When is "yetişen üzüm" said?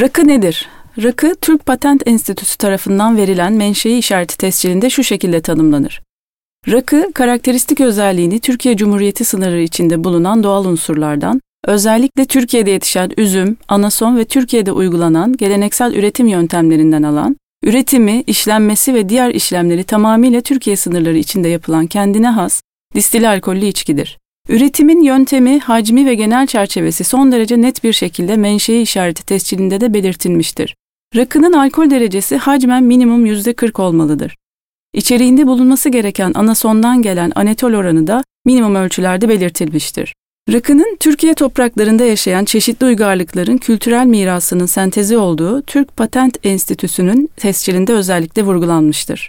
12.70-13.56